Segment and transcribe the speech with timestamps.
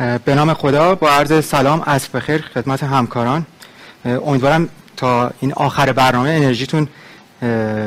[0.00, 3.46] به نام خدا با عرض سلام عصر بخیر خدمت همکاران.
[4.04, 6.88] امیدوارم تا این آخر برنامه انرژیتون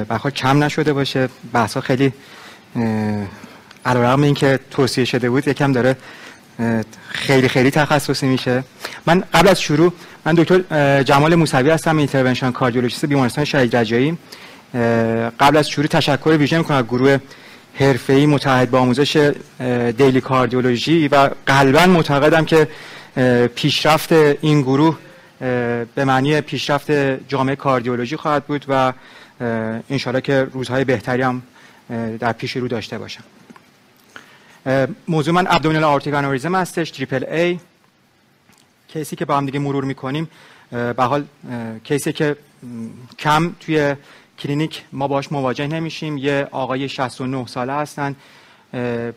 [0.10, 1.30] بخواد کم نشده باشه.
[1.54, 2.14] بحثا خیلی
[3.86, 5.96] علیرغم اینکه توصیه شده بود یکم داره
[7.10, 8.64] خیلی خیلی تخصصی میشه.
[9.06, 9.94] من قبل از شروع
[10.26, 14.18] من دکتر جمال موسوی هستم intervention cardiologist بیمارستان شهید رجایی.
[15.40, 17.18] قبل از شروع تشکر ویژه می‌کنم از گروه
[17.74, 19.34] حرفه‌ای متحد با آموزش
[19.98, 22.68] دیلی کاردیولوژی و قلبا معتقدم که
[23.56, 24.98] پیشرفت این گروه
[25.96, 26.92] به معنی پیشرفت
[27.28, 28.94] جامعه کاردیولوژی خواهد بود و
[29.90, 31.42] انشالله که روزهای بهتری هم
[32.20, 33.24] در پیش رو داشته باشم.
[35.08, 37.60] موضوع من ابدومینال آورتیک آنوریزم هستش تریپل ای
[38.88, 40.30] کیسی که با هم دیگه مرور می‌کنیم
[40.72, 41.26] به حال
[41.84, 42.36] کیسی که
[43.20, 43.96] کم توی
[44.44, 46.18] کلینیک ما باش مواجه نمیشیم.
[46.18, 48.16] یه آقای 69 ساله هستن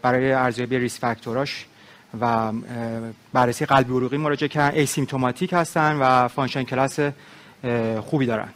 [0.03, 1.67] برای ارزیابی risk factor اش
[2.21, 2.53] و
[3.33, 4.77] بررسی قلبی عروقی مراجعه کردن.
[4.77, 6.99] asymptomatic هستن و function class
[8.01, 8.49] خوبی دارن.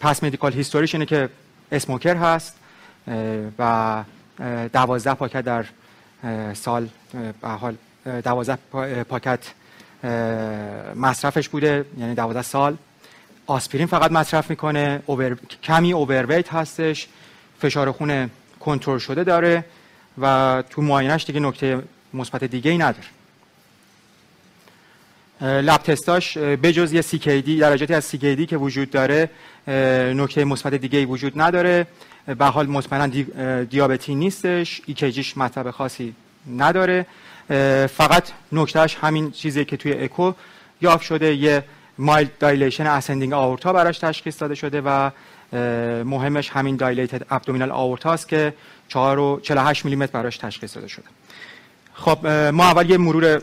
[0.00, 1.28] past medical history ش اینه که
[1.72, 2.56] smoker هست
[3.58, 4.04] و
[4.72, 5.64] دوازده پاکت در
[6.54, 6.88] سال
[7.42, 8.58] به حال دوازده
[9.08, 9.40] پاکت
[10.96, 12.76] مصرفش بوده یعنی دوازده سال.
[13.46, 15.36] آسپرین فقط مصرف می‌کنه اوبر...
[15.62, 17.08] کمی اوورویت هستش
[17.60, 19.64] فشار خون کنترل شده داره
[20.18, 21.82] و تو معاینش دیگه نکته
[22.14, 23.06] مثبت دیگه ای نداره
[25.40, 27.02] لب تستاش بجز یه
[27.40, 29.30] دی درجاتی از دی که وجود داره
[30.14, 31.86] نکته مثبت دیگه ای وجود نداره.
[32.38, 33.24] به حال مطمئنا دی...
[33.64, 36.14] دیابتی نیستش ایکیجیش مطلب خاصی
[36.56, 37.06] نداره.
[37.86, 40.32] فقط نکتهش همین چیزی که توی اکو
[40.80, 41.64] یافت شده یه
[41.98, 45.10] mild dilation ascending aorta براش تشخیص داده شده و
[46.04, 48.54] مهمش همین dilated abdominal aorta است که
[48.88, 51.04] 4 و 48 میلیمتر براش تشخیص داده شده.
[51.94, 53.38] خب ما اول یه مرور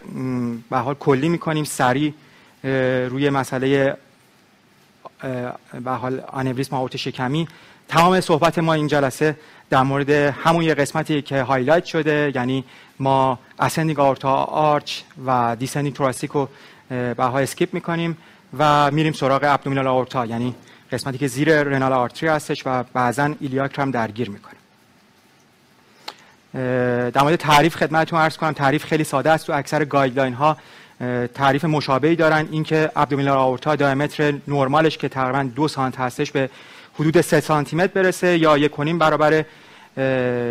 [0.69, 2.13] به حال کلی می‌کنیم سریع
[3.09, 3.97] روی مسئله
[5.83, 7.47] به حال آنوریسم آورت شکمی.
[7.87, 9.35] تمام صحبت ما این جلسه
[9.69, 12.63] در مورد همون یه قسمتی که highlight شده یعنی
[12.99, 16.49] ما ascending aorta arch و descending thoracic رو
[16.89, 18.17] به حال skip می‌کنیم
[18.57, 20.55] و میریم سراغ abdominal aorta یعنی
[20.91, 24.53] قسمتی که زیر renal artery هستش و بعضا iliac هم درگیر می‌کنه
[27.11, 29.47] در مورد تعریف خدمتتون عرض کنم تعریف خیلی ساده است.
[29.47, 30.57] تو اکثر guideline ها
[31.33, 32.47] تعریف مشابهی دارن.
[32.51, 36.49] اینکه abdominal aorta diameter نرمالش که تقریبا دو سانت هستش به
[36.93, 39.45] حدود 3 سانتی متر برسه یا یک برابر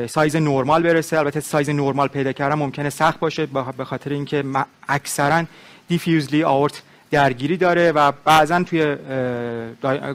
[0.07, 1.19] سایز نرمال برسه.
[1.19, 4.45] البته سایز نرمال پیدا کردن ممکنه سخت باشه به خاطر اینکه
[4.89, 5.45] اکثرا
[5.89, 8.97] diffusely آورت درگیری داره و بعضا توی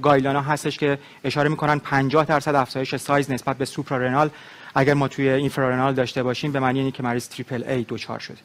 [0.01, 4.29] guideline ها هستش که اشاره می‌کنن 50 درصد افزایش سایز نسبت به suprarenal
[4.75, 8.37] اگر ما توی infrarenal داشته باشیم به معنی اینه که مریض triple A دوچار شده.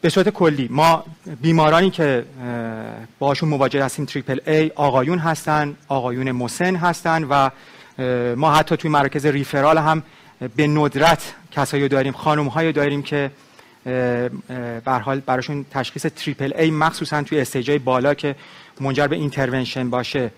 [0.00, 1.04] به صورت کلی ما
[1.42, 2.24] بیمارانی که
[3.18, 7.50] باشون مواجه هستیم triple A آقایون هستن آقایون مسن هستن و
[8.36, 10.02] ما حتی توی مراکز referral هم
[10.56, 13.30] به ندرت کسایی داریم خانم داریم که
[14.84, 18.36] بر حال براشون تشخیص triple A مخصوصا توی stage ای بالا که
[18.80, 20.30] منجر به intervention باشه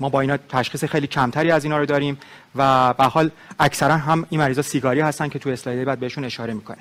[0.00, 2.18] ما با اینا تشخیص خیلی کمتری از اینا رو داریم
[2.54, 6.54] و به حال اکثرا هم این مریضا سیگاری هستن که تو اسلاید بعد بهشون اشاره
[6.54, 6.78] می‌کنه.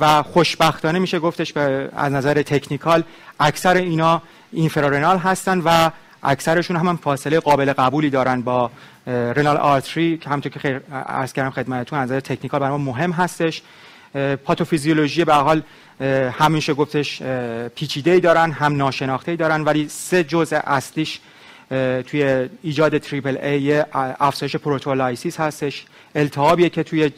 [0.00, 3.02] و خوشبختانه میشه گفتش به از نظر technical
[3.40, 5.90] اکثر اینا infrarenal هستن و
[6.22, 8.70] اکثرشون هم, فاصله قابل قبولی دارن با
[9.06, 13.12] renal artery که همونطور که خیر عرض کردم خدمتتون از نظر technical برای ما مهم
[13.12, 13.62] هستش.
[14.44, 15.62] پاتوفیزیولوژی به حال
[16.32, 17.22] میشه گفتش
[17.74, 21.20] پیچیده ای دارن هم ناشناخته ای دارن ولی سه جزء اصلیش
[22.06, 25.84] توی ایجاد triple A افزایش proteolysis هستش.
[26.14, 27.10] التهابیه که توی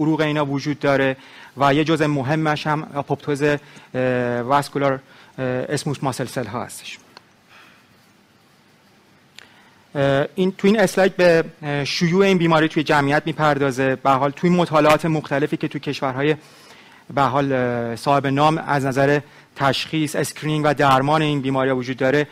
[0.00, 1.16] عروق اینا وجود داره
[1.56, 3.42] و یه جزء مهمش هم اپوپتوز
[4.44, 5.00] vascular
[5.38, 6.98] smooth muscle cell ها هستش.
[10.34, 11.44] این تو این اسلاید به
[11.84, 13.96] شیوع این بیماری توی جمعیت می‌پردازه.
[13.96, 16.36] به حال توی مطالعات مختلفی که توی کشورهای
[17.14, 19.20] به حال صاحب نام از نظر
[19.56, 22.26] تشخیص screening و درمان این بیماری وجود داره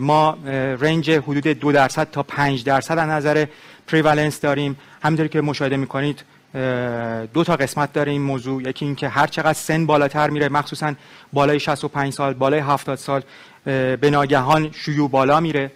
[0.00, 0.38] ما
[0.80, 3.46] range حدود دو درصد تا پنج درصد از نظر
[3.86, 4.76] prevalence داریم.
[5.02, 6.24] همینطوری که مشاهده می‌کنید
[7.34, 8.62] دو تا قسمت داره این موضوع.
[8.62, 10.94] یکی اینکه هر چقدر سن بالاتر میره مخصوصا
[11.32, 13.22] بالای 65 سال بالای 70 سال
[13.64, 15.70] به ناگهان شیوع بالا میره.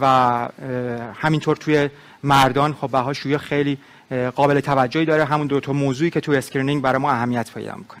[0.00, 0.48] و
[1.14, 1.90] همینطور توی
[2.22, 3.78] مردان خب بها شیوع خیلی
[4.34, 5.24] قابل توجهی داره.
[5.24, 8.00] همون دو تا موضوعی که توی screening برای ما اهمیت پیدا می‌کنه.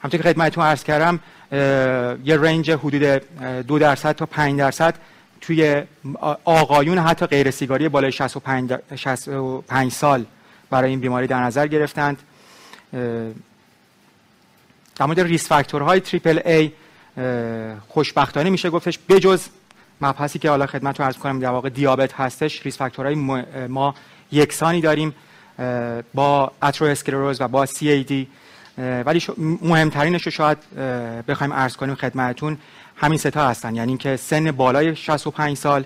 [0.00, 1.20] همونطور که خدمتتون عرض کردم
[2.24, 3.02] یه range حدود
[3.66, 4.94] دو درصد تا 5 درصد
[5.40, 5.82] توی
[6.44, 10.24] آقایون حتی غیر سیگاری بالای 65 65 سال
[10.70, 12.18] برای این بیماری در نظر گرفتند.
[14.96, 16.72] در مورد risk factor های triple A
[17.88, 19.48] خوشبختانه میشه گفتش بجز
[20.02, 23.14] مبحثی که حالا خدمتتون عرض کنم در واقع دیابت هستش risk factor های
[23.68, 23.94] ما
[24.32, 25.14] یکسانی داریم
[26.14, 28.28] با اترواسکلروز و با CAD
[28.78, 29.22] ولی
[29.62, 30.58] مهمترینش رو شاید
[31.28, 32.58] بخوایم عرض کنیم خدمتتون
[32.96, 33.74] همین ستا هستن.
[33.74, 35.84] یعنی اینکه سن بالای 65 سال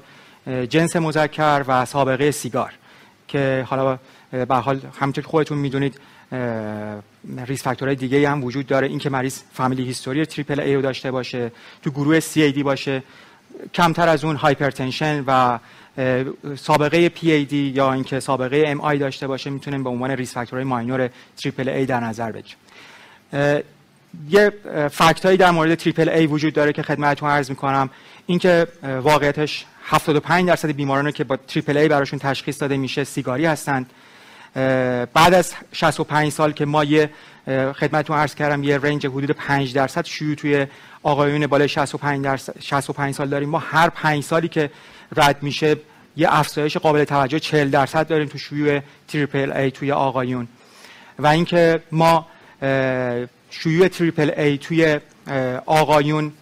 [0.69, 2.73] جنس مذکر و سابقه سیگار
[3.29, 3.99] که حالا
[4.31, 6.01] به حال همونطور خودتون می‌دونید
[7.47, 8.87] risk factor های دیگه هم وجود داره.
[8.87, 11.53] اینکه مریض family history triple A رو داشته باشه
[11.83, 13.03] تو گروه CAD باشه.
[13.75, 15.59] کمتر از اون hypertension و
[16.57, 20.65] سابقه پی ای دی یا اینکه سابقه MI داشته باشه می‌تونیم به عنوان risk factor
[20.65, 22.57] های minor triple A در نظر بگیریم.
[24.31, 24.53] یه
[25.25, 27.91] هایی در مورد triple A وجود داره که خدمتتون عرض می‌کنم.
[28.27, 33.91] اینکه واقعیتش 75 درصد بیمارانی که با triple A براشون تشخیص داده میشه سیگاری هستند.
[35.15, 37.11] بعد از 65 سال که ما یه
[37.47, 40.67] خدمتتون عرض کردم یه range حدود 5 درصد شیوع توی
[41.03, 43.49] آقایون بالای 65 درصد 65 سال داریم.
[43.49, 44.71] ما هر 5 سالی که
[45.17, 45.77] رد میشه
[46.17, 50.49] یه افزایش قابل توجه 40 درصد داریم تو شیوع triple A توی آقایون.
[51.19, 52.27] و اینکه ما
[53.51, 55.01] شیوع triple A توی
[55.67, 56.33] آقایون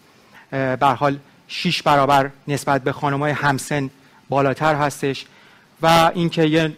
[0.51, 1.19] به حال
[1.49, 3.91] 6 برابر نسبت به خانمای همسن
[4.29, 5.27] بالاتر هستش.
[5.83, 6.69] و اینکه یه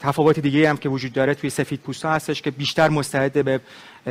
[0.00, 3.60] تفاوت دیگه هم که وجود داره توی سفید پوستا هستش که بیشتر مستعد به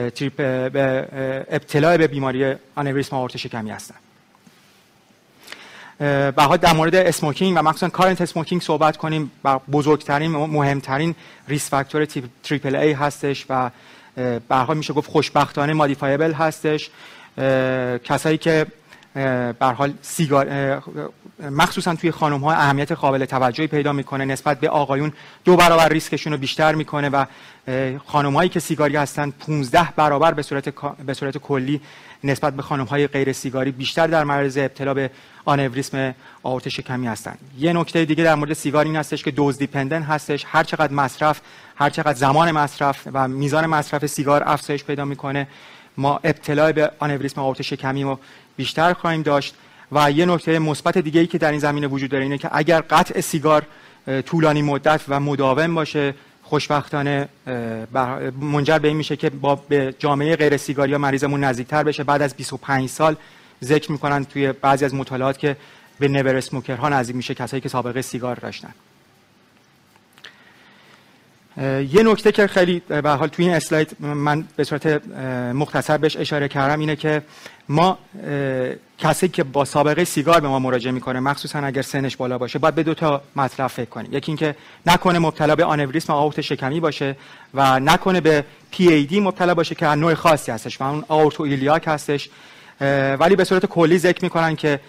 [0.09, 0.35] تریپ
[0.71, 1.07] به
[1.49, 3.95] ابتلا به بیماری آنوریسم آورت شکمی هستن.
[6.31, 11.15] بعد در مورد smoking و مخصوصا current smoking صحبت کنیم و بزرگترین مهمترین
[11.47, 12.05] risk factor
[12.43, 13.71] triple A هستش و
[14.15, 16.89] به میشه گفت خوشبختانه modifiable هستش.
[18.03, 18.65] کسایی که
[19.15, 20.81] به حال سیگار
[21.51, 25.13] مخصوصا توی خانم ها اهمیت قابل توجهی پیدا می‌کنه نسبت به آقایون
[25.45, 27.25] دو برابر ریسکشون رو بیشتر می‌کنه و
[28.05, 30.69] خانم هایی که سیگاری هستن 15 برابر به صورت
[31.05, 31.81] به صورت کلی
[32.23, 35.09] نسبت به خانم های غیر سیگاری بیشتر در معرض ابتلا به
[35.45, 37.37] آنوریسم آورت شکمی هستن.
[37.57, 40.45] یه نکته دیگه در مورد سیگار این هستش که dose dependent هستش.
[40.47, 41.41] هر چقدر مصرف
[41.75, 45.47] هر چقدر زمان مصرف و میزان مصرف سیگار افزایش پیدا می‌کنه
[45.97, 48.19] ما ابتلا به آنوریسم آورت شکمی رو
[48.55, 49.55] بیشتر خواهیم داشت.
[49.91, 52.81] و یه نکته مثبت دیگه ای که در این زمینه وجود داره اینه که اگر
[52.81, 53.63] قطع سیگار
[54.25, 56.13] طولانی مدت و مداوم باشه
[56.43, 57.29] خوشبختانه
[58.41, 62.03] منجر به این میشه که با به جامعه غیر سیگاری یا مریضمون نزدیکتر بشه.
[62.03, 63.15] بعد از 25 سال
[63.63, 65.57] ذکر می‌کنن توی بعضی از مطالعات که
[65.99, 68.73] به نور ها نزدیک میشه کسایی که سابقه سیگار داشتن.
[71.57, 75.07] یه نکته که خیلی به حال توی این slide من به صورت
[75.53, 77.21] مختصر بهش اشاره کردم اینه که
[77.69, 77.97] ما
[78.97, 82.75] کسی که با سابقه سیگار به ما مراجعه می‌کنه مخصوصا اگر سنش بالا باشه باید
[82.75, 84.13] به دو تا مطلب فکر کنیم.
[84.13, 84.55] یکی اینکه
[84.85, 87.15] نکنه مبتلا به آنوریسم آورت شکمی باشه
[87.53, 91.83] و نکنه به پی ای دی مبتلا باشه که نوع خاصی هستش و اون aortoiliac
[91.87, 92.29] هستش.
[93.19, 94.79] ولی به صورت کلی ذکر می‌کنن که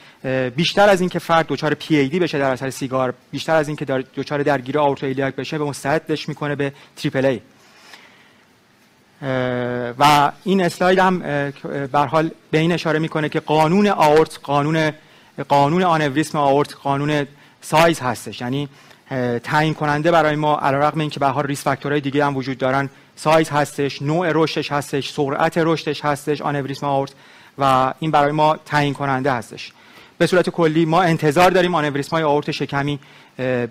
[0.57, 3.85] بیشتر از اینکه فرد دچار پی ای دی بشه در اثر سیگار بیشتر از اینکه
[4.17, 7.41] دچار درگیری aortoiliac بشه به مستعدش می‌کنه به triple A
[9.99, 11.19] و این slide هم
[11.93, 14.93] به حال به این اشاره می‌کنه که قانون آورت قانون
[15.49, 17.27] قانون آنوریسم آورت قانون
[17.61, 18.41] سایز هستش.
[18.41, 18.69] یعنی
[19.45, 22.91] تعیین کننده برای ما علیرغم اینکه به حال risk factor های دیگه هم وجود دارن
[23.17, 27.13] سایز هستش نوع رشدش هستش سرعت رشدش هستش آنوریسم آورت.
[27.59, 29.73] و این برای ما تعیین کننده هستش.
[30.19, 32.99] به صورت کلی ما انتظار داریم آنوریسم های آورت شکمی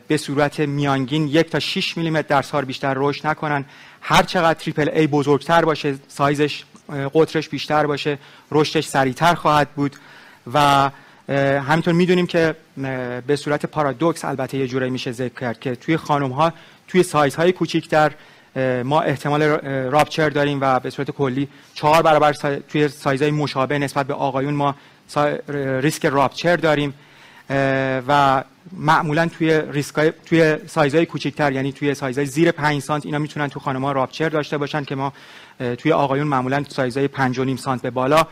[0.08, 3.66] به صورت میانگین یک تا 6 میلیمتر در سال بیشتر رشد نکنن.
[4.02, 6.64] هر چقدر تریپل ای بزرگتر باشه سایزش
[7.14, 8.18] قطرش بیشتر باشه
[8.52, 9.96] رشدش سریعتر خواهد بود.
[10.54, 10.90] و
[11.68, 12.56] همینطور می‌دونیم که
[13.28, 16.54] به صورت پارادوکس البته یه جوری میشه ذکر کرد که توی خانم ها
[16.88, 18.12] توی سایزهای کوچیکتر
[18.84, 19.42] ما احتمال
[19.90, 22.34] راپچر داریم و به صورت کلی چهار برابر
[22.70, 24.76] توی سایزهای مشابه نسبت به آقایون ما
[25.82, 26.94] ریسک راپچر داریم.
[28.08, 33.48] و معمولا توی ریسکای توی سایزهای کوچکتر یعنی توی سایزهای زیر 5 سانت اینا می‌تونن
[33.48, 35.14] تو خانم‌ها راپچر داشته باشن که ما
[35.78, 38.28] توی آقایون معمولا سایزهای 5 و نیم سانت به بالا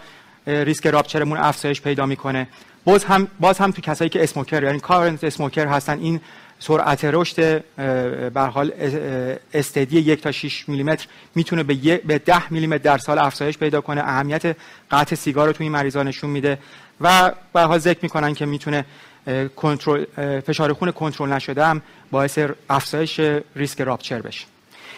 [0.47, 2.47] ریسک راپچرمون افزایش پیدا می‌کنه.
[2.85, 6.21] باز هم باز هم تو کسایی که اسموکر یعنی کارنت اسموکر هستن این
[6.59, 7.63] سرعت رشد
[8.33, 8.71] به حال
[9.53, 14.01] استدی یک تا 6 میلیمتر می‌تونه به به 10 میلیمتر در سال افزایش پیدا کنه.
[14.01, 14.55] اهمیت
[14.91, 16.57] قطع سیگار رو توی این مریضا نشون میده
[17.01, 18.85] و به حال ذکر می‌کنن که می‌تونه
[19.55, 20.05] کنترل
[20.39, 21.81] فشار خون کنترل نشده هم
[22.11, 23.19] باعث افزایش
[23.55, 24.45] ریسک راپچر بشه.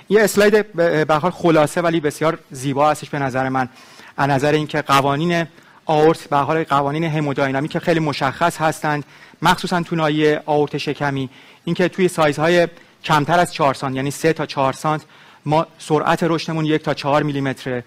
[0.09, 0.73] یه اسلاید
[1.07, 3.69] به حال خلاصه ولی بسیار زیبا هستش به نظر من.
[4.17, 5.47] از نظر اینکه قوانین
[5.85, 9.03] آورت به حال قوانین همودینامیک که خیلی مشخص هستند.
[9.45, 11.29] مخصوصا تو ناحیه آورت شکمی
[11.65, 12.67] اینکه توی سایزهای
[13.03, 15.01] کمتر از 4 سانت یعنی 3 تا 4 سانت
[15.45, 17.83] ما سرعت رشدمون یک تا چهار میلیمتره.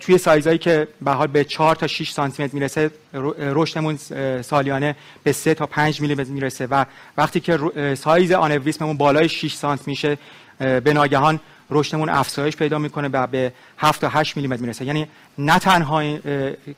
[0.00, 2.90] توی سایزهایی که به حال به 4 تا 6 سانتی متر می‌رسه
[3.38, 3.96] رشدمون
[4.42, 6.84] سالیانه به 3 تا 5 میلی متر می‌رسه و
[7.16, 7.58] وقتی که
[7.94, 10.18] سایز آنوریسممون بالای 6 سانت میشه
[10.58, 14.84] به ناگهان رشدمون افزایش پیدا می‌کنه و به 7 تا 8 میلی متر می‌رسه.
[14.84, 15.06] یعنی
[15.38, 16.02] نه تنها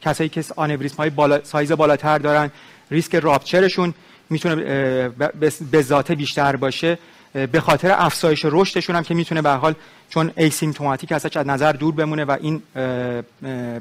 [0.03, 2.51] کسایی که آنوریسم های بالا، سایز بالاتر دارن
[2.91, 3.95] risk rupture شون
[4.31, 4.55] می‌تونه
[5.71, 6.99] بالذاته بیشتر باشه.
[7.53, 9.75] به خاطر افزایش رشدشون هم که می‌تونه به حال
[10.11, 12.63] چون asymptomatic هستش از نظر دور بمونه و این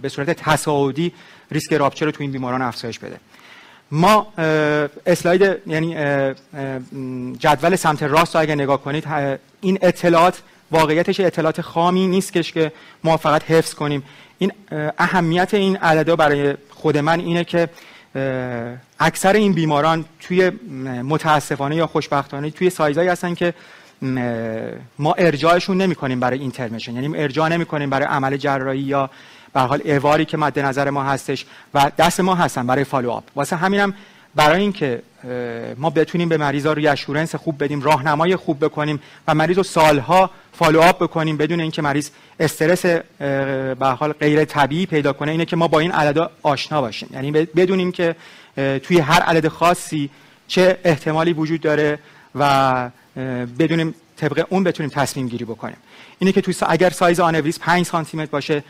[0.02, 1.14] به صورت تصاعدی
[1.52, 3.18] risk rupture رو تو این بیماران افزایش بده.
[3.92, 4.34] ما
[5.06, 5.96] slide یعنی
[7.40, 9.08] جدول سمت راست رو اگر نگاه کنید
[9.62, 10.42] این اطلاعات
[10.72, 12.72] واقعیتش اطلاعات خامی نیست که
[13.04, 14.04] ما فقط حفظ کنیم.
[14.38, 14.52] این
[14.98, 17.70] اهمیت این عددا برای خود من اینه که
[19.00, 20.50] اکثر این بیماران توی
[21.04, 23.54] متاسفانه یا خوشبختانه توی سایزایی هستن که
[25.00, 26.94] ما ارجاعشون نمی کنیم برای intervention.
[26.94, 29.10] یعنی ارجاع نمی کنیم برای عمل جراحی یا
[29.54, 33.24] به حال اواری که مد نظر ما هستش و دست ما هستن برای follow up
[33.36, 33.94] واسه همینم
[34.36, 35.02] برای اینکه
[35.78, 40.82] ما بتونیم به مریضا reassurance خوب بدیم راهنمای خوب بکنیم و مریض رو سالها follow
[40.82, 45.32] up بکنیم بدون اینکه مریض استرس به حال غیر طبیعی پیدا کنه.
[45.32, 47.10] اینه که ما با این عددا آشنا باشیم.
[47.14, 48.16] یعنی بدونیم که
[48.56, 50.10] توی هر عدد خاصی
[50.48, 52.00] چه احتمالی وجود داره
[52.36, 52.90] و
[53.60, 55.78] بدونیم طبق اون بتونیم تصمیم گیری بکنیم.
[56.20, 58.64] اینه که توی اگر سایز آنوریس 5 سانتی متر باشه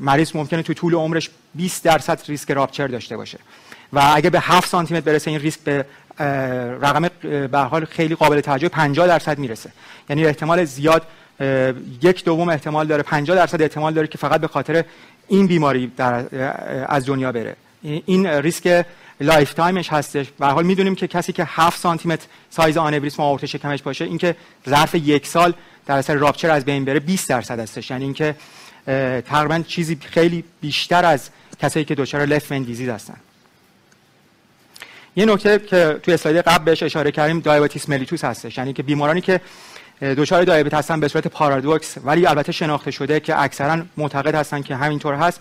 [0.00, 3.38] مریض ممکنه تو طول عمرش 20 درصد risk rupture داشته باشه.
[3.92, 5.84] و اگه به 7 سانتی متر برسه این ریسک به
[6.82, 9.72] رقم به حال خیلی قابل توجه 50 درصد می‌رسه.
[10.08, 11.02] یعنی احتمال زیاد
[12.02, 14.84] یک دوم احتمال داره 50 درصد احتمال داره که فقط به خاطر
[15.28, 16.24] این بیماری در
[16.88, 17.56] از دنیا بره.
[17.82, 18.86] این risk
[19.20, 20.26] lifetime ش هستش.
[20.38, 24.36] به حال می‌دونیم که کسی که 7 سانتی متر سایز آنوریسم آورت شکمش باشه اینکه
[24.68, 25.54] ظرف یک سال
[25.86, 27.90] در اثر rupture از بین بره 20 درصد هستش.
[27.90, 28.34] یعنی اینکه
[29.26, 31.30] تقریبا چیزی خیلی بیشتر از
[31.62, 33.16] کسایی که دچار left disease هستن.
[35.16, 38.58] یه نکته که توی slide قبل بهش اشاره کردیم diabetes mellitus هستش.
[38.58, 39.40] یعنی که بیمارانی که
[40.00, 44.76] دچار دیابت هستن به صورت paradox ولی البته شناخته شده که اکثرا معتقد هستن که
[44.76, 45.40] همینطور هست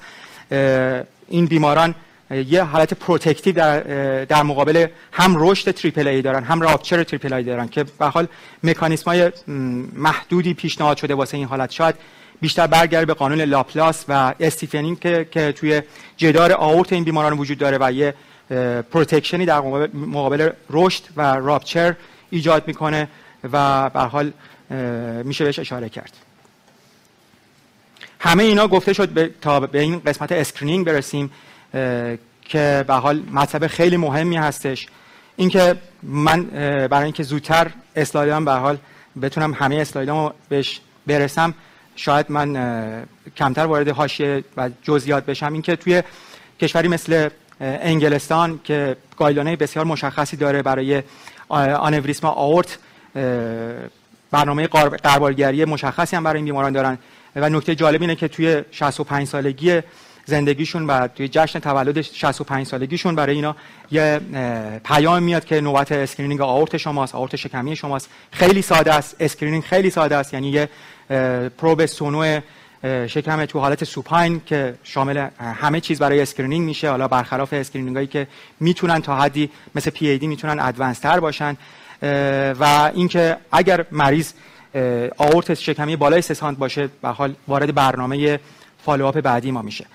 [1.27, 1.95] این بیماران
[2.31, 3.79] یه حالت protective در,
[4.25, 8.27] در مقابل هم رشد triple A دارن هم rupture triple A دارن که به حال
[8.63, 9.31] مکانیسم های
[9.93, 11.71] محدودی پیشنهاد شده واسه این حالت.
[11.71, 11.95] شاید
[12.41, 15.82] بیشتر برگرده به قانون لاپلاس و stiffening که, که توی
[16.17, 18.13] جدار آورت این بیماران وجود داره و یه
[18.91, 19.60] protection ی در
[19.94, 21.95] مقابل رشد و rupture
[22.29, 23.08] ایجاد می‌کنه
[23.51, 24.32] و به حال
[25.24, 26.13] میشه بهش اشاره کرد.
[28.20, 31.32] همه اینا گفته شد تا به این قسمت screening برسیم
[32.41, 34.88] که به حال مطلب خیلی مهمی هستش.
[35.36, 36.44] اینکه من
[36.88, 38.77] برای اینکه زودتر slide ام به حال
[39.22, 41.53] بتونم همه slide امو بهش برسم
[41.97, 43.05] شاید من
[43.37, 46.03] کمتر وارد حاشیه و جزئیات بشم اینکه توی
[46.61, 47.29] کشوری مثل
[47.61, 51.03] انگلستان که guideline بسیار مشخصی داره برای
[51.50, 52.77] آنوریسم آورت
[54.31, 56.97] برنامه غربالگری مشخصی هم برای این بیماران دارن.
[57.35, 59.81] و نکته جالب اینه که توی 65 سالگی
[60.29, 63.55] زندگیشون و توی جشن تولد 65 سالگیشون برای اینا
[63.91, 64.19] یه
[64.86, 68.10] پیام میاد که نوبت screening آورت شماست آورت شکمی شماست.
[68.31, 69.15] خیلی ساده است.
[69.19, 70.34] screening خیلی ساده است.
[70.34, 70.69] یعنی یه
[71.50, 72.39] پروب سونو
[73.07, 76.89] شکم تو حالت supine که شامل همه چیز برای screening میشه.
[76.89, 78.27] حالا برخلاف screening هایی که
[78.60, 81.57] می‌تونن تا حدی مثل PE می‌تونن advance تر باشن.
[82.60, 84.34] و اینکه اگر مریض
[85.17, 88.39] آورت شکمی بالای سانت باشه به حال وارد برنامه
[88.86, 89.86] follow-up بعدی ما میشه.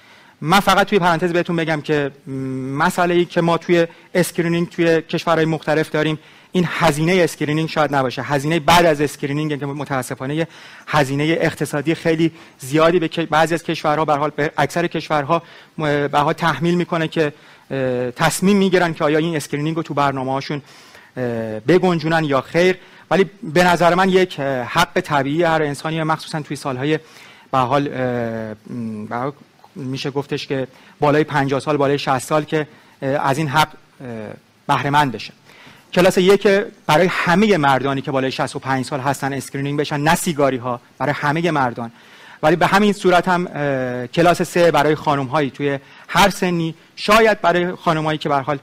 [0.44, 2.10] من فقط توی پرانتز بهتون بگم که
[2.76, 6.18] مسئله ای که ما توی screening توی کشورهای مختلف داریم
[6.52, 8.22] این هزینه screening شاید نباشه.
[8.22, 10.46] هزینه بعد از screening که متاسفانه
[10.86, 15.42] هزینه اقتصادی خیلی زیادی به بعضی از کشورها به حال اکثر کشورها
[15.78, 17.32] به حال تحمیل می‌کنه که
[18.16, 20.62] تصمیم می‌گیرن که آیا این screening رو تو برنامه هاشون
[21.68, 22.76] بگنجونن یا خیر.
[23.10, 26.98] ولی به نظر من یک حق طبیعی هر انسانی مخصوصا توی سالهای
[27.52, 27.88] به حال
[29.76, 30.66] میشه گفتش که
[31.00, 32.66] بالای 50 سال بالای 60 سال که
[33.02, 33.68] از این حق
[34.66, 35.32] بهره مند بشه.
[35.92, 36.48] کلاس یک
[36.86, 41.50] برای همه مردانی که بالای 65 سال هستن screening بشن نه سیگاری ها برای همه
[41.50, 41.92] مردان.
[42.42, 43.46] ولی به همین صورت هم
[44.06, 48.58] کلاس سه برای خانم هایی توی هر سنی شاید برای خانم هایی که به حال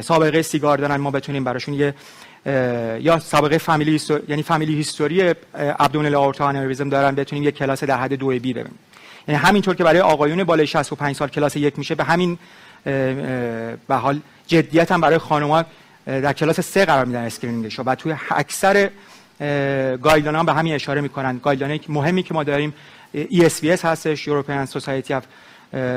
[0.00, 1.94] سابقه سیگار دارن ما بتونیم براشون یه
[3.00, 8.26] یا سابقه فامیلی یعنی family history abdominal aorta دارن بتونیم یه کلاس در حد 2
[8.26, 8.78] B ببینیم.
[9.28, 12.38] یعنی همینطور که برای آقایون بالای 65 سال کلاس یک میشه به همین
[13.88, 15.64] به حال جدیت هم برای خانم‌ها
[16.06, 18.90] در کلاس سه قرار میدن screening ش و توی اکثر
[20.02, 21.38] guideline به همین اشاره می‌کنن.
[21.38, 22.74] guideline مهمی که ما داریم
[23.14, 25.22] ESVS هستش European Society of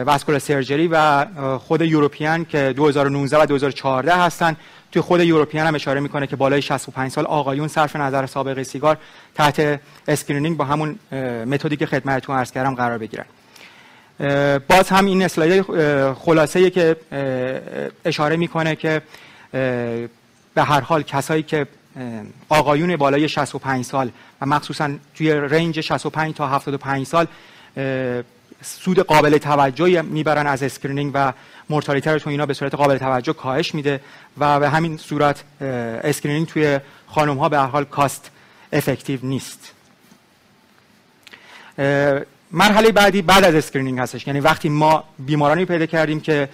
[0.06, 1.26] Vascular Surgery و
[1.58, 4.56] خود European که 2019 و 2014 هستن.
[4.92, 8.98] توی خود European هم اشاره می‌کنه که بالای 65 سال آقایون صرف نظر سابقه سیگار
[9.36, 11.00] تحت screening با همون
[11.46, 13.26] متدی که خدمتتون عرض کردم قرار بگیرن.
[14.68, 15.66] باز هم این اسلاید
[16.14, 16.96] خلاصه که
[18.06, 19.02] اشاره می‌کنه که
[20.54, 21.68] به هر حال کسایی که
[22.50, 27.28] آقایون بالای 65 سال و مخصوصا توی range 65 تا 75 سال
[28.62, 31.34] سود قابل توجهی می‌برن از screening و
[31.70, 34.02] مورتالیته اینا به صورت قابل توجه کاهش میده
[34.38, 35.44] و به همین صورت
[36.04, 38.32] screening توی خانم ها به هر حال cost
[38.74, 39.72] effective نیست.
[42.52, 44.28] مرحله بعدی بعد از screening هستش.
[44.28, 46.50] یعنی وقتی ما بیمارانی پیدا کردیم که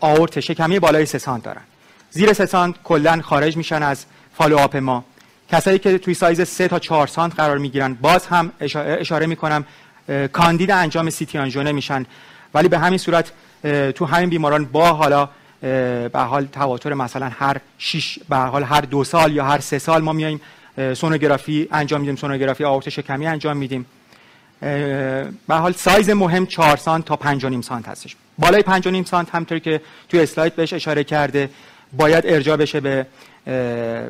[0.00, 1.62] آورت شکمی بالای سه سانت دارن.
[2.10, 4.04] زیر سه سانت کلا خارج میشن از
[4.34, 5.04] follow-up ما.
[5.52, 9.64] کسایی که توی سایز 3 تا 4 سانت قرار می‌گیرن باز هم اشاره می‌کنم
[10.32, 12.06] کاندید انجام CT angio میشن
[12.54, 13.32] ولی به همین صورت
[13.94, 15.28] تو همین بیماران با حالا
[15.60, 20.02] به حال تواتر مثلا هر 6 به حال هر دو سال یا هر سه سال
[20.02, 20.40] ما میایم
[20.94, 23.86] سونوگرافی انجام میدیم سونوگرافی آورت شکمی انجام میدیم.
[25.48, 28.16] به حال سایز مهم 4 سانت تا 5.5 سانت هستش.
[28.38, 31.50] بالای 5.5 سانت همطوری که توی اسلاید بهش اشاره کرده
[31.92, 33.06] باید ارجاع بشه به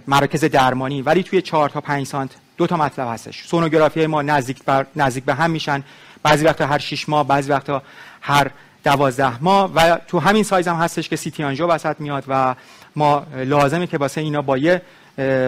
[0.07, 1.03] مراکز درمانی.
[1.03, 3.47] ولی توی 4 تا 5 سانت دو تا مطلب هستش.
[3.47, 5.85] سونوگرافی ما نزدیک بر نزدیک به هم میشن.
[6.23, 7.83] بعضی وقتا هر 6 ماه بعضی وقتا
[8.21, 8.51] هر
[8.85, 9.73] 12 ماه.
[9.75, 12.55] و تو همین سایز هم هستش که CT angio وسط میاد و
[12.97, 14.83] ما لازمه که واسه اینا با یه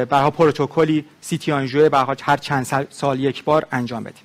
[0.09, 4.25] برها پروتکلی CT angio هر چند سال یک بار انجام بدیم.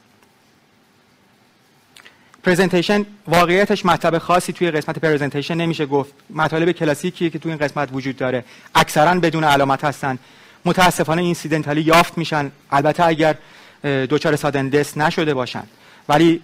[2.43, 6.13] presentation واقعیتش مطلب خاصی توی قسمت presentation نمیشه گفت.
[6.29, 8.43] مطالب کلاسیکی که توی این قسمت وجود داره.
[8.75, 10.19] اکثرا بدون علامت هستن.
[10.67, 12.51] متاسفانه incidentally یافت میشن.
[12.71, 13.35] البته اگر
[13.83, 15.63] دچار sudden death نشده باشن.
[16.09, 16.41] ولی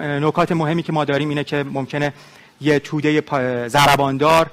[0.00, 2.12] نکات مهمی که ما داریم اینه که ممکنه
[2.60, 4.50] یه توده ضربان‌دار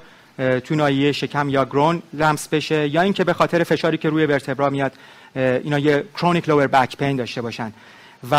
[0.64, 4.70] تو ناحیه شکم یا groin لمس بشه یا اینکه به خاطر فشاری که روی vertebra
[4.70, 4.92] میاد
[5.36, 7.72] اینا یه chronic lower back pain داشته باشن.
[8.30, 8.36] و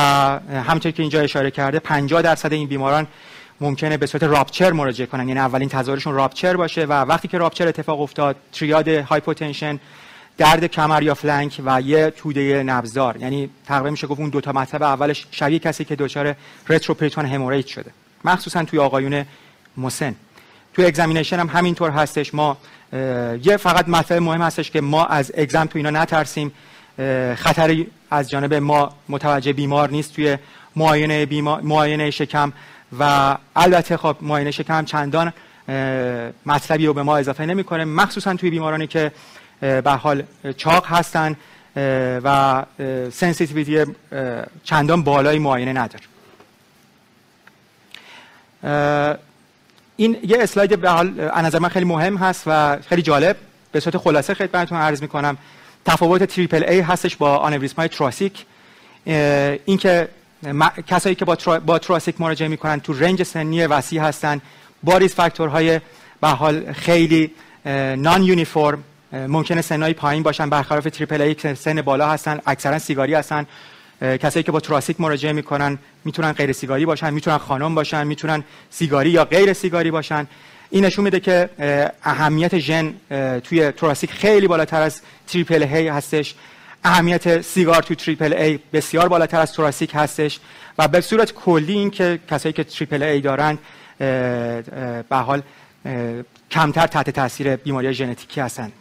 [0.67, 3.08] همونطور که اینجا اشاره کرده 50 درصد این بیماران
[3.62, 5.28] ممکنه به صورت rupture مراجعه کنن.
[5.28, 9.80] یعنی اولین تظاهرشون rupture باشه و وقتی که rupture اتفاق افتاد triad hypotension
[10.38, 14.52] درد کمر یا flank و یه توده نبض‌دار یعنی تقریبا میشه گفت اون دو تا
[14.52, 16.36] مطلب اولش شبیه کسی که دچار
[16.69, 17.91] retroperitoneal hemorrhage شده.
[18.23, 19.26] مخصوصا توی آقایون
[19.78, 20.15] مسن.
[20.73, 22.34] توی examination هم همینطور هستش.
[22.34, 22.58] ما
[23.43, 26.52] یه فقط مطلب مهم هستش که ما از exam تو اینا نترسیم.
[27.36, 30.38] خطری از جانب ما متوجه بیمار نیست توی
[30.76, 32.54] معاینه بیمار معاینه شکم.
[33.00, 35.34] و البته خب معاینه شکم چندان
[36.45, 37.86] مطلبی رو به ما اضافه نمی‌کنه.
[37.86, 39.12] مخصوصا توی بیمارانی که
[39.60, 40.24] به حال
[40.58, 41.36] چاق هستن
[42.24, 42.63] و
[43.12, 43.86] sensitivity
[44.63, 46.04] چندان بالای معاینه نداره.
[49.96, 53.36] این یه اسلاید به حال نظر من خیلی مهم هست و خیلی جالب.
[53.72, 55.38] به صورت خلاصه خدمتتون عرض می‌کنم
[55.86, 58.45] تفاوت triple A هستش با آنوریسمای thoracic.
[59.06, 60.08] اینکه
[60.88, 61.60] کسایی که با, ترا...
[61.60, 64.41] با thoracic مراجعه می‌کنن تو range سنی وسیع هستن.
[64.84, 65.82] با risk factor های
[66.22, 67.32] به حال خیلی
[67.95, 70.50] non-uniform ممکنه سنهای پایین باشن.
[70.50, 73.46] برخلاف triple A سن بالا هستن اکثرا سیگاری هستن.
[74.02, 79.10] کسایی که با thoracic مراجعه می‌کنن می‌تونن غیر سیگاری باشن می‌تونن خانم باشن می‌تونن سیگاری
[79.10, 80.28] یا غیر سیگاری باشن.
[80.70, 81.50] این نشون میده که
[82.04, 82.93] اهمیت ژن
[83.43, 86.36] توی thoracic خیلی بالاتر از triple A هستش.
[86.84, 90.39] اهمیت سیگار تو triple A بسیار بالاتر از thoracic هستش.
[90.78, 93.58] و به صورت کلی این که کسایی که triple A دارن
[95.10, 95.41] به حال
[96.52, 98.72] کمتر تحت تاثیر بیماری ژنتیکی هستن.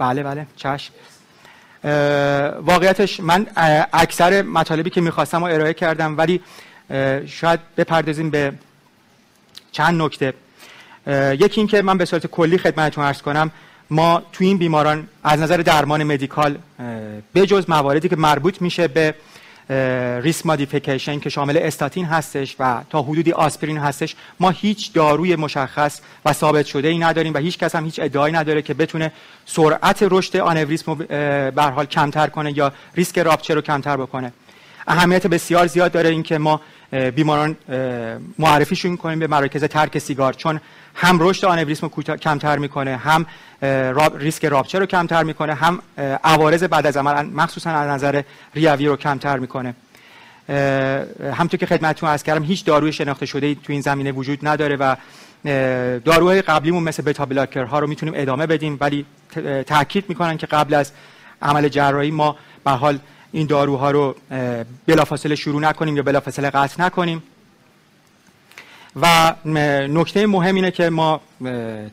[0.00, 0.92] بله بله چشم.
[2.62, 3.46] واقعیتش من
[3.92, 6.40] اکثر مطالبی که می‌خواستم رو ارائه کردم ولی
[7.26, 8.52] شاید بپردازیم به
[9.72, 10.34] چند نکته.
[11.44, 13.50] یکی این که من به صورت کلی خدمتتون عرض کنم
[13.90, 16.58] ما تو این بیماران از نظر درمان مدیکال
[17.34, 19.14] بجز مواردی که مربوط میشه به
[20.22, 26.00] risk modification که شامل استاتین هستش و تا حدودی آسپرین هستش ما هیچ داروی مشخص
[26.24, 29.12] و ثابت شده ای نداریم و هیچ کس هم هیچ ادعایی نداره که بتونه
[29.46, 30.94] سرعت رشد آنوریسم رو
[31.50, 34.32] به حال کمتر کنه یا ریسک rupture رو کمتر بکنه.
[34.86, 37.56] اهمیت بسیار زیاد داره اینکه ما بیماران
[38.38, 40.60] معرفیشون کنیم به مراکز ترک سیگار چون
[40.94, 43.26] هم رشد آنوریسم رو کمتر می‌کنه هم
[44.18, 45.78] ریسک rupture رو کمتر می‌کنه هم
[46.24, 48.22] عوارض بعد از عمل مخصوصا از نظر
[48.54, 49.74] ریوی رو کمتر می‌کنه.
[51.34, 54.96] همطور که خدمتتون از کردم هیچ داروی شناخته شده تو این زمینه وجود نداره و
[56.04, 59.06] داروهای قبلیمون مثل بتا بلاکر ها رو می‌تونیم ادامه بدیم ولی
[59.66, 60.92] تاکید می‌کنن که قبل از
[61.42, 62.98] عمل جراحی ما به حال
[63.32, 64.14] این داروها رو
[64.86, 67.22] بلافاصله شروع نکنیم یا بلافاصله قطع نکنیم.
[69.02, 69.34] و
[69.88, 71.20] نکته مهم اینه که ما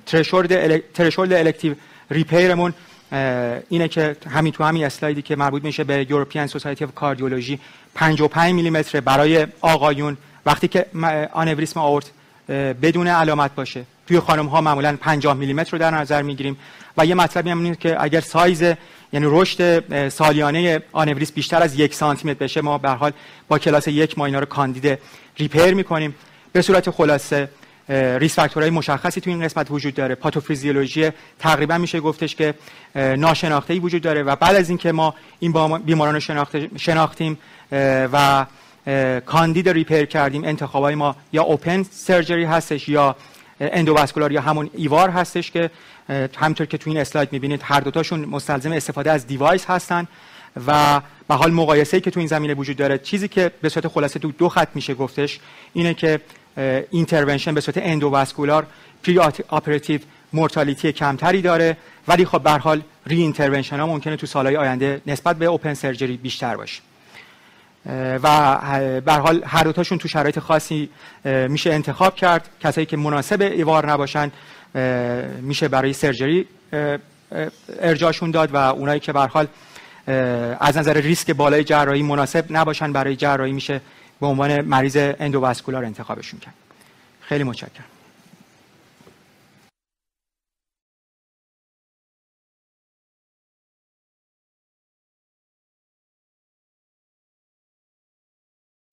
[0.05, 1.75] threshold elective
[2.11, 2.73] repair مون
[3.69, 7.59] اینه که همین تو همین اسلایدی که مربوط میشه به European Society of Cardiology
[7.95, 10.17] 55 میلیمتر برای آقایون.
[10.45, 10.85] وقتی که
[11.33, 12.11] آنوریسم آورت
[12.81, 13.83] بدون علامت باشه.
[14.07, 16.57] توی خانم ها معمولا 50 میلیمتر رو در نظر می‌گیریم.
[16.97, 18.63] و یه مطلبی هم اینه که اگر سایز
[19.13, 22.61] یعنی رشد سالیانه آنوریسم بیشتر از یک سانتی متر بشه.
[22.61, 23.11] ما به حال
[23.47, 24.99] با کلاس یک ما اینا رو کاندید
[25.37, 26.15] repair می‌کنیم.
[26.51, 27.49] به صورت خلاصه
[27.89, 30.15] risk factor های مشخصی تو این قسمت وجود داره.
[30.15, 32.53] پاتوفیزیولوژی تقریبا میشه گفتش که
[32.95, 36.45] ناشناخته ای وجود داره و بعد از اینکه ما این بیماران رو
[36.77, 37.37] شناختیم
[38.13, 38.45] و
[39.25, 43.15] کاندید repair کردیم انتخابای ما یا open surgery هستش یا
[43.59, 45.69] endovascular یا همون EVAR هستش که
[46.37, 50.07] همینطور که تو این اسلاید می‌بینید هر دوتاشون مستلزم استفاده از device هستن
[50.67, 54.19] و به حال مقایسه که تو این زمینه وجود داره چیزی که به صورت خلاصه
[54.19, 55.39] تو دو خط میشه گفتش
[55.73, 56.21] اینه که
[56.91, 58.67] intervention به صورت endovascular
[59.03, 59.99] perioperative
[60.33, 65.45] mortality کمتری داره ولی خب به حال reintervention ها ممکنه تو سالهای آینده نسبت به
[65.45, 66.81] open surgery بیشتر باشه.
[68.23, 68.57] و
[69.05, 70.89] به حال هر دوتاشون تو شرایط خاصی
[71.25, 72.49] میشه انتخاب کرد.
[72.59, 74.31] کسایی که مناسب EVAR نباشن
[75.41, 76.47] میشه برای surgery
[77.79, 79.47] ارجاشون داد و اونایی که به حال
[80.59, 83.81] از نظر ریسک بالای جراحی مناسب نباشن برای جراحی میشه
[84.21, 86.53] به عنوان مریض اندوواسکولار انتخابشون کرد.
[87.21, 87.85] خیلی متشکرم.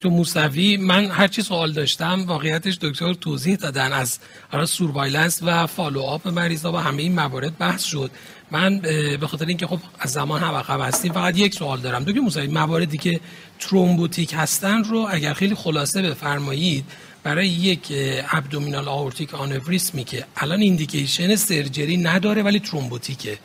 [0.05, 4.19] تو موسوی من هر چی سوال داشتم واقعیتش دکتر توضیح دادن از
[4.53, 8.11] حالا surveillance و follow up مریضا و همه این موارد بحث شد.
[8.51, 8.79] من
[9.21, 12.05] به خاطر اینکه خب از زمان هم عقب هستیم فقط یک سوال دارم.
[12.05, 13.21] دکتر موسوی مواردی که
[13.59, 16.85] thrombotic هستن رو اگر خیلی خلاصه بفرمایید
[17.25, 17.93] برای یک
[18.33, 23.39] abdominal aortic aneurysm ی که الان indication surgery نداره ولی thrombotic ه.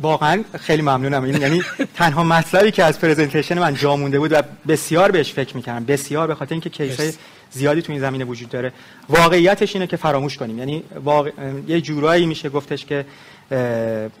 [0.00, 1.24] واقعا خیلی ممنونم.
[1.24, 1.62] این یعنی
[1.94, 5.84] تنها مطلبی که از presentation من جا مونده بود و بسیار بهش فکر می‌کردم.
[5.84, 7.12] بسیار به خاطر اینکه case ای
[7.50, 8.72] زیادی تو این زمینه وجود داره.
[9.08, 10.58] واقعیتش اینه که فراموش کنیم.
[10.58, 11.30] یعنی واقع...
[11.68, 13.04] یه جورایی میشه گفتش که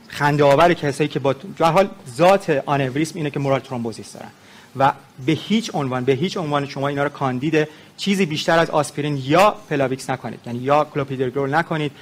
[0.08, 4.28] خنده آور کسایی که با حال ذات آنوریسم اینه که mural thrombosis دارن.
[4.76, 4.92] و
[5.26, 9.56] به هیچ عنوان به هیچ عنوان شما اینا رو کاندید چیزی بیشتر از آسپرین یا
[9.70, 10.40] پلاویکس نکنید.
[10.46, 11.92] یعنی یا کلوپیدوگرل نکنید.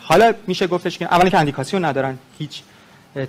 [0.00, 2.62] حالا میشه گفتش که اولا که اندیکاسیون ندارن هیچ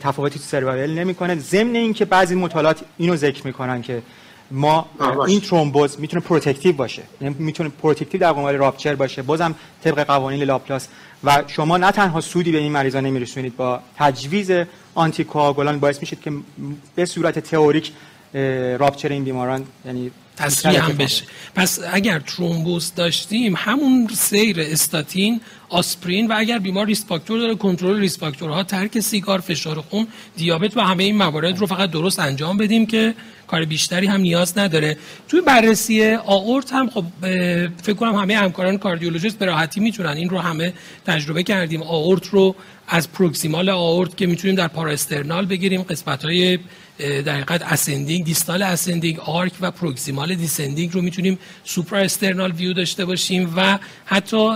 [0.01, 1.35] تفاوتی تو survival نمی‌کنه.
[1.35, 4.01] ضمن اینکه بعضی مطالعات اینو ذکر می‌کنن که
[4.51, 4.85] ما
[5.27, 7.01] این ترومبوز می‌تونه protective باشه.
[7.21, 9.21] یعنی می‌تونه protective در قبال rupture باشه.
[9.21, 10.87] بازم طبق قوانین لاپلاس.
[11.23, 14.51] و شما نه تنها سودی به این مریضا نمیرسونید با تجویز
[14.95, 16.31] آنتی کوآگولان باعث میشید که
[16.95, 17.91] به صورت تئوریک
[18.79, 21.23] rupture این بیماران یعنی تسریع هم بشه.
[21.55, 27.99] پس اگر ترومبوز داشتیم همون سیر استاتین آسپرین و اگر بیمار risk factor داره کنترل
[27.99, 32.19] risk factor ها ترک سیگار فشار خون دیابت و همه این موارد رو فقط درست
[32.19, 33.13] انجام بدیم که
[33.47, 34.97] کار بیشتری هم نیاز نداره.
[35.27, 37.05] توی بررسی آورت هم خب
[37.83, 40.73] فکر کنم همه همکاران کاردیولوژیست به راحتی می‌تونن این رو همه
[41.05, 41.83] تجربه کردیم.
[41.83, 42.55] آورت رو
[42.87, 46.59] از proximal آورت که می‌تونیم در parasternal بگیریم قسمت های
[46.99, 53.53] در حقیقت ascending distal ascending arch و proximal descending رو می‌تونیم suprasternal view داشته باشیم
[53.57, 54.49] و حتی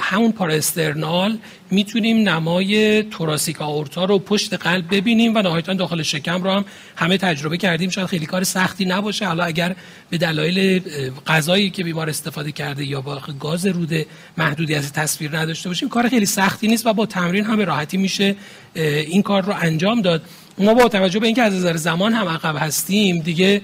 [0.00, 1.38] همون parasternal
[1.70, 6.64] می‌تونیم نمای توراسیک آورتا رو پشت قلب ببینیم و نهایتا داخل شکم رو هم
[6.96, 7.90] همه تجربه کردیم.
[7.90, 9.26] شاید خیلی کار سختی نباشه.
[9.26, 9.76] حالا اگر
[10.10, 10.80] به دلایل
[11.26, 14.06] غذایی که بیمار استفاده کرده یا با گاز روده
[14.38, 18.36] محدودی از تصویر نداشته باشیم کار خیلی سختی نیست و با تمرین هم راحتی میشه.
[18.74, 20.22] این کار رو انجام داد.
[20.60, 23.62] ما با توجه به اینکه از نظر زمان هم عقب هستیم دیگه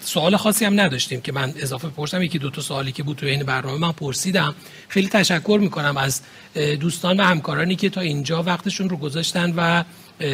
[0.00, 3.26] سوال خاصی هم نداشتیم که من اضافه پرسم یکی دو تا سوالی که بود تو
[3.26, 4.54] این برنامه من پرسیدم.
[4.88, 6.20] خیلی تشکر می‌کنم از
[6.80, 9.84] دوستان و همکارانی که تا اینجا وقتشون رو گذاشتن و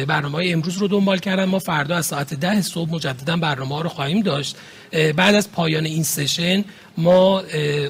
[0.07, 1.45] برنامه های امروز رو دنبال کردن.
[1.45, 4.55] ما فردا از ساعت ده صبح مجددا برنامه ها رو خواهیم داشت.
[5.15, 6.63] بعد از پایان این سشن
[6.97, 7.43] ما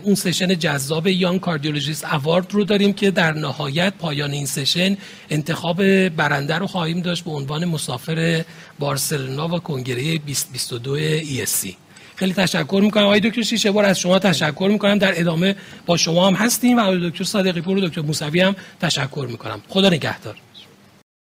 [0.04, 4.98] اون سشن جذاب یان کاردیولوژیست اوارد رو داریم که در نهایت پایان این سشن
[5.30, 8.46] انتخاب برنده رو خواهیم داشت به عنوان مسافر
[8.80, 11.74] بارسلونا و کنگره 2022 ESC
[12.16, 13.04] خیلی تشکر می‌کنم.
[13.04, 14.98] آقای دکتر شیشه بار از شما تشکر می‌کنم.
[14.98, 15.56] در ادامه
[15.86, 19.62] با شما هم هستیم و آقای دکتر صادقی پور و دکتر موسوی هم تشکر می‌کنم.
[19.68, 20.36] خدا نگهدار.